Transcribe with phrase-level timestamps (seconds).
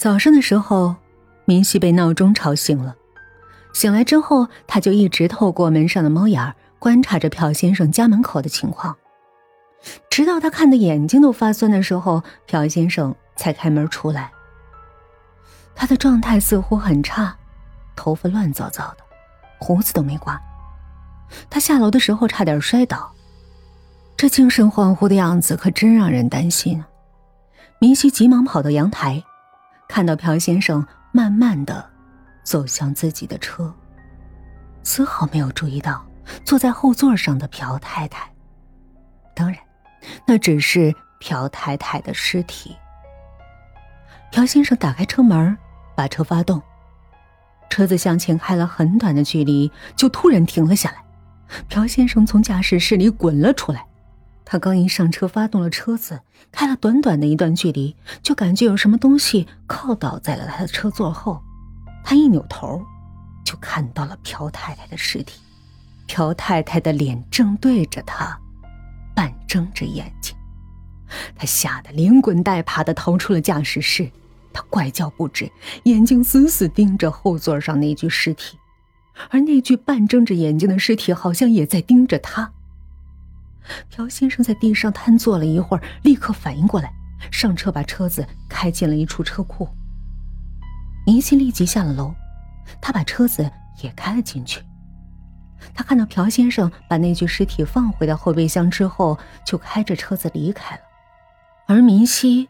[0.00, 0.96] 早上的时候，
[1.44, 2.96] 明熙被闹钟吵醒了。
[3.74, 8.96] 醒来之后，他就一直透过门上的猫眼儿观察着朴先生家门口的情况，
[10.08, 14.32] 直到他看的眼睛都发酸的时候，朴先生才开门出来。
[15.74, 17.36] 他的状态似乎很差，
[17.94, 19.04] 头发乱糟糟的，
[19.58, 20.40] 胡子都没刮。
[21.50, 23.12] 他下楼的时候差点摔倒，
[24.16, 26.82] 这精神恍惚的样子可真让人担心。
[27.78, 29.22] 明熙急忙跑到阳台，
[29.90, 31.84] 看到朴先生慢慢的
[32.44, 33.74] 走向自己的车，
[34.84, 36.06] 丝毫没有注意到
[36.44, 38.30] 坐在后座上的朴太太。
[39.34, 39.58] 当然，
[40.24, 42.76] 那只是朴太太的尸体。
[44.30, 45.58] 朴先生打开车门，
[45.96, 46.62] 把车发动，
[47.68, 51.04] 车子向前开了很短的距离，就突然停了下来。
[51.68, 53.84] 朴先生从驾驶室里滚了出来，
[54.52, 61.40] 他刚一上车，发动了车子，开了短短的一段距离，就感觉有什么东西靠倒在了他的车座后。
[62.02, 62.82] 他一扭头，
[63.44, 65.40] 就看到了朴太太的尸体。
[66.08, 68.36] 朴太太的脸正对着他，
[69.14, 70.34] 半睁着眼睛。
[71.36, 74.10] 他吓得连滚带爬的逃出了驾驶室，
[74.52, 75.48] 他怪叫不止，
[75.84, 78.58] 眼睛死死盯着后座上那具尸体。
[79.28, 82.50] 而那具半睁着眼睛的尸体好像也在盯着他。
[83.90, 86.92] 朴先生在地上瘫坐了一会儿，立刻反应过来，
[87.30, 89.68] 上车把车子开进了一处车库。
[91.06, 92.14] 明熙立即下了楼，
[92.80, 93.50] 他把车子
[93.82, 94.62] 也开了进去。
[95.74, 100.82] 他看到朴先生把那具尸体放回到后备箱之后，就开着车子离开了，
[101.66, 102.48] 而明熙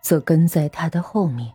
[0.00, 1.52] 则跟在他的后面。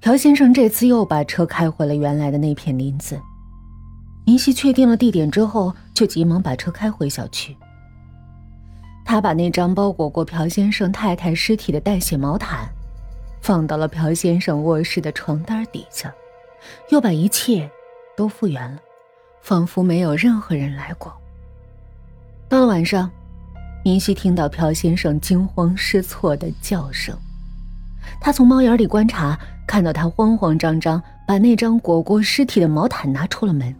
[0.00, 3.20] 朴先生这次又把车开回了原来的那片林子。
[4.24, 7.56] 明熙确定了地点之后，就急忙把车开回小区。
[9.04, 12.68] 他把那张包裹过朴先生太太尸体的带血毛毯，
[13.40, 16.12] 放到了朴先生卧室的床单底下，
[16.90, 17.68] 又把一切
[18.16, 18.78] 都复原了，
[19.42, 21.12] 仿佛没有任何人来过。
[22.48, 23.10] 到了晚上，
[23.84, 27.18] 明熙听到朴先生惊慌失措的叫声，
[28.20, 29.38] 他从猫眼里观察。
[29.64, 33.74] 看到他慌慌张张把那张裹过尸体的毛毯拿出了门，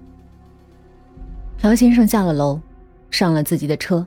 [1.63, 2.61] 朴先生下了楼，
[3.09, 4.05] 上了自己的车，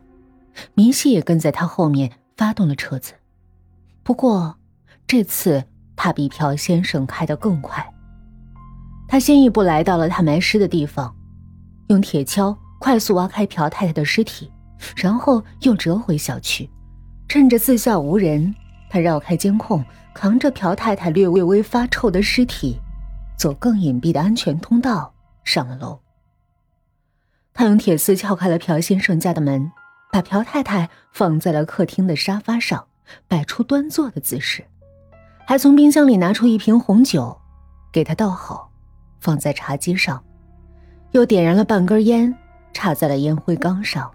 [0.74, 3.14] 明熙也跟在他后面发动了车子。
[4.04, 4.54] 不过，
[5.08, 5.64] 这次
[5.96, 7.82] 他比朴先生开得更快。
[9.08, 11.16] 他先一步来到了他埋尸的地方，
[11.88, 14.52] 用铁锹快速挖开朴太太的尸体，
[14.94, 16.70] 然后又折回小区，
[17.30, 18.54] 趁着四下无人，
[18.90, 19.82] 他绕开监控。
[20.14, 22.78] 扛着朴太太略微微发臭的尸体，
[23.38, 25.14] 走更隐蔽的安全通道
[25.46, 25.98] 上了楼。
[27.58, 29.72] 他用铁丝撬开了朴先生家的门，
[30.12, 32.86] 把朴太太放在了客厅的沙发上，
[33.30, 34.66] 摆出端坐的姿势，
[35.48, 37.40] 还从冰箱里拿出一瓶红酒，
[37.94, 38.70] 给他倒好，
[39.22, 40.22] 放在茶几上，
[41.12, 42.38] 又点燃了半根烟，
[42.74, 44.12] 插在了烟灰缸上。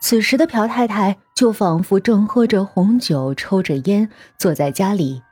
[0.00, 5.22] 此时的朴太太就仿佛正喝着红酒，抽着烟，坐在家里，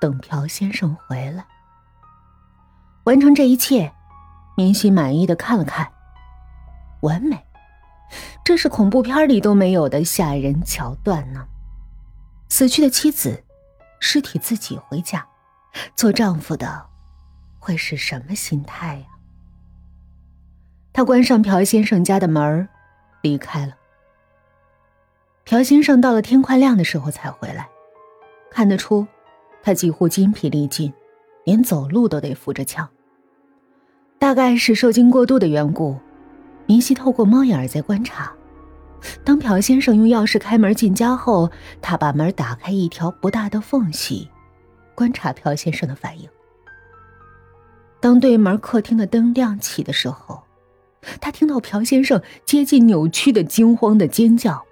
[0.00, 1.44] 等朴先生回来。
[3.02, 3.92] 完成这一切，
[4.56, 5.90] 明熙满意的看了看，
[7.00, 7.46] 完美，
[8.44, 11.46] 这是恐怖片里都没有的吓人桥段呢。
[12.48, 13.44] 死去的妻子，
[14.00, 15.26] 尸体自己回家，
[15.94, 16.86] 做丈夫的
[17.58, 19.06] 会是什么心态呀？
[20.92, 22.68] 他关上朴先生家的门
[23.22, 23.74] 离开了。
[25.44, 27.68] 朴先生到了天快亮的时候才回来，
[28.50, 29.06] 看得出，
[29.62, 30.92] 他几乎筋疲力尽，
[31.44, 32.88] 连走路都得扶着墙。
[34.18, 35.98] 大概是受惊过度的缘故，
[36.70, 38.32] 明熙透过猫眼在观察。
[39.24, 41.50] 当朴先生用钥匙开门进家后，
[41.82, 44.30] 他把门打开一条不大的缝隙，
[44.94, 46.28] 观察朴先生的反应。
[47.98, 50.44] 当对门客厅的灯亮起的时候，
[51.20, 54.64] 他听到朴先生接近扭曲的惊慌的尖叫。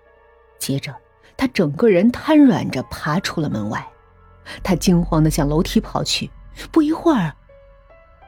[0.61, 0.95] 接着，
[1.37, 3.85] 他整个人瘫软着爬出了门外，
[4.63, 6.31] 他惊慌的向楼梯跑去。
[6.71, 7.35] 不一会儿，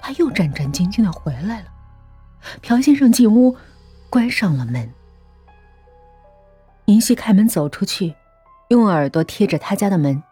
[0.02, 1.66] 他又战战兢兢的回来了。
[2.62, 3.56] 朴先生进屋，
[4.08, 4.92] 关上了门。
[6.84, 8.14] 明熙开门走出去，
[8.68, 10.22] 用耳朵贴着他家的门。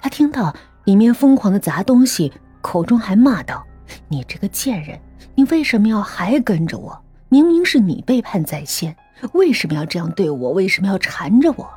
[0.00, 0.54] 他听到
[0.84, 3.64] 里面疯狂的砸东西，口中还骂道
[4.08, 4.98] ：“你这个贱人，
[5.34, 7.04] 你为什么要还跟着我？
[7.28, 8.94] 明明是你背叛在先。”
[9.34, 10.50] 为什么要这样对我？
[10.50, 11.70] 为什么要缠着我？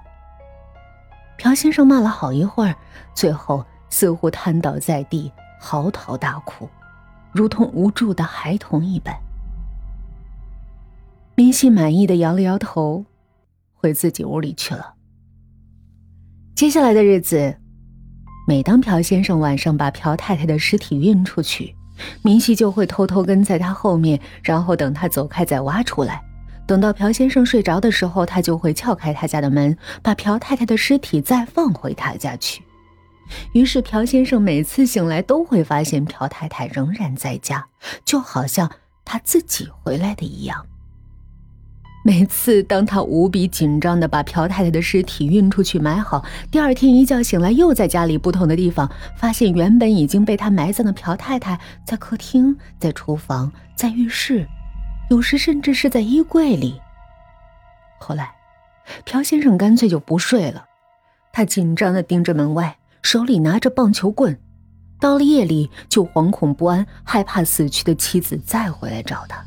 [1.38, 2.75] 朴先生骂了好一会儿，
[3.13, 6.68] 最后似乎瘫倒在地，嚎啕大哭，
[7.35, 9.13] 如同无助的孩童一般。
[11.35, 13.03] 明熙满意的摇了摇头，
[13.73, 14.93] 回自己屋里去了。
[16.55, 17.57] 接下来的日子，
[18.47, 21.75] 每当朴先生晚上把朴太太的尸体运出去，
[22.21, 26.23] 明熙就会偷偷跟在他后面，然后等他走开再挖出来。
[26.65, 32.63] 等到朴先生睡着的时候，他就会撬开他家的门，把朴太太的尸体再放回他家去。
[33.54, 37.68] 于是，朴先生每次醒来都会发现朴太太仍然在家，
[38.04, 38.72] 就好像
[39.04, 40.66] 他自己回来的一样。
[42.04, 48.88] 每次当他无比紧张的把朴太太的尸体运出去埋好，第二天一觉醒来，又在家里不同的地方
[49.18, 54.48] 发现原本已经被他埋葬的朴太太在客厅、在厨房、在浴室，
[55.10, 56.80] 有时甚至是在衣柜里。
[57.98, 58.36] 后来，
[59.04, 60.66] 朴先生干脆就不睡了，
[61.33, 62.78] 他紧张的盯着门外。
[63.06, 64.36] 手里拿着棒球棍，
[65.00, 69.46] 到了夜里就惶恐不安，害怕死去的妻子再回来找他。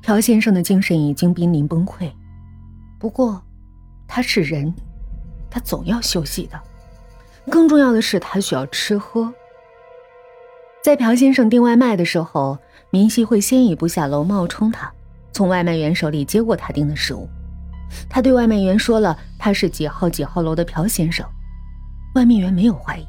[0.00, 2.10] 朴先生的精神已经濒临崩溃，
[2.98, 3.42] 不过
[4.06, 4.74] 他是人，
[5.50, 6.58] 他总要休息的。
[7.50, 9.30] 更重要的是，他需要吃喝。
[10.82, 12.56] 在朴先生订外卖的时候，
[12.88, 14.90] 明熙会先一步下楼冒充他，
[15.30, 17.28] 从外卖员手里接过他订的食物。
[18.08, 21.22] 他对外卖员说了，他是几号几号楼的朴先生。
[22.14, 23.06] 外卖员没有怀疑，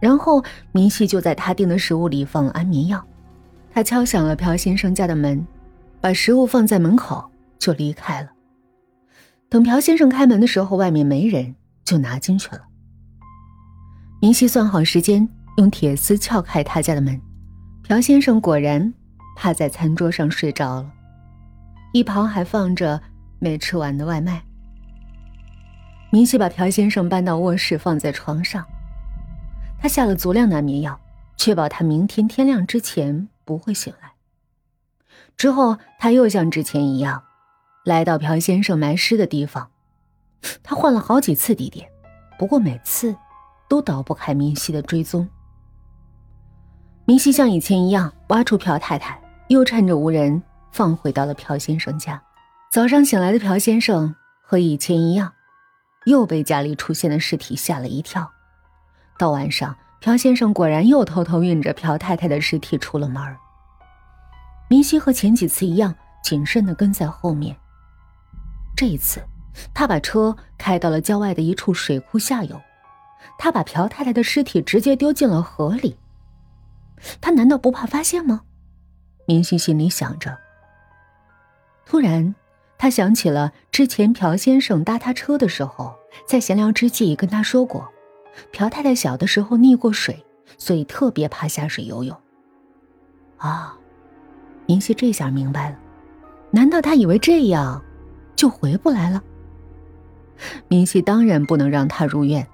[0.00, 0.42] 然后
[0.72, 3.04] 明熙就在他订的食物里放了安眠药。
[3.72, 5.46] 他敲响了朴先生家的门，
[6.00, 8.30] 把食物放在门口就离开了。
[9.50, 11.54] 等朴先生开门的时候，外面没人，
[11.84, 12.62] 就拿进去了。
[14.20, 17.20] 明熙算好时间，用铁丝撬开他家的门，
[17.82, 18.94] 朴先生果然
[19.36, 20.90] 趴在餐桌上睡着了，
[21.92, 23.02] 一旁还放着
[23.38, 24.42] 没吃完的外卖。
[26.10, 28.64] 明熙把朴先生搬到卧室，放在床上。
[29.78, 30.98] 他下了足量的安眠药，
[31.36, 34.12] 确保他明天天亮之前不会醒来。
[35.36, 37.22] 之后，他又像之前一样，
[37.84, 39.70] 来到朴先生埋尸的地方。
[40.62, 41.88] 他换了好几次地点，
[42.38, 43.14] 不过每次
[43.68, 45.28] 都逃不开明熙的追踪。
[47.04, 50.42] 明熙像以前一样挖出朴太太，又趁着无人
[50.72, 52.22] 放回到了朴先生家。
[52.70, 55.32] 早上醒来的朴先生和以前一样。
[56.06, 58.32] 又被家里出现的尸体吓了一跳。
[59.18, 63.36] 到晚上，朴先生果然又偷偷运着朴太太的尸体出了门
[64.68, 67.56] 明熙和前几次一样，谨慎的跟在后面。
[68.76, 69.20] 这一次，
[69.72, 72.60] 他把车开到了郊外的一处水库下游，
[73.38, 75.96] 他把朴太太的尸体直接丢进了河里。
[77.20, 78.42] 他难道不怕发现吗？
[79.26, 80.38] 明熙心里想着。
[81.84, 82.34] 突然。
[82.78, 85.94] 他想起了之前朴先生搭他车的时候，
[86.26, 87.88] 在闲聊之际跟他说过，
[88.52, 90.24] 朴太太小的时候溺过水，
[90.58, 92.16] 所以特别怕下水游泳。
[93.38, 93.76] 啊，
[94.66, 95.78] 明熙这下明白了，
[96.50, 97.82] 难道他以为这样
[98.34, 99.22] 就回不来了？
[100.68, 102.46] 明熙当然不能让他入院。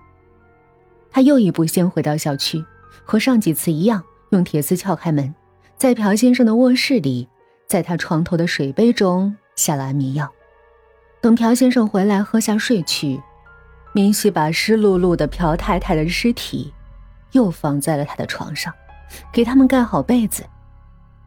[1.10, 2.64] 他又一步先回到小区，
[3.04, 5.34] 和上几次一样，用铁丝撬开门，
[5.76, 7.28] 在朴先生的卧室里，
[7.66, 9.36] 在他床头的水杯中。
[9.54, 10.30] 下了安眠药，
[11.20, 13.20] 等朴先生回来喝下睡去，
[13.92, 16.72] 明熙把湿漉漉的朴太太的尸体
[17.32, 18.72] 又放在了他的床上，
[19.32, 20.44] 给他们盖好被子，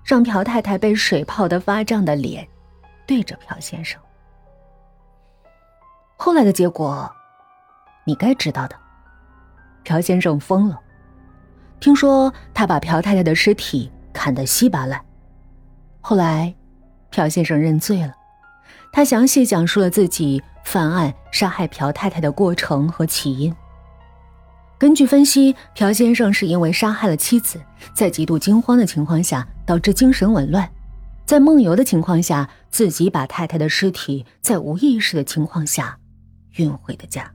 [0.04, 2.48] 让朴太太被水泡得发胀的脸
[3.07, 4.01] 对着朴先生。
[6.18, 7.10] 后来的结果，
[8.06, 8.75] 你该知道的。
[9.83, 10.82] 朴先生疯了，
[11.79, 15.00] 听说他把朴太太的尸体砍得稀巴烂，
[16.01, 16.53] 后来。
[17.15, 18.13] 朴先生认罪了，
[18.91, 23.55] 他详细讲述了自己犯案杀害朴太太的过程和起因。
[24.77, 27.62] 根据分析，朴先生是因为杀害了妻子，
[27.93, 30.69] 在极度惊慌的情况下导致精神紊乱，
[31.25, 35.98] 在梦游的情况下自己把太太的尸体在无意识的情况下
[36.57, 37.31] 运回的家。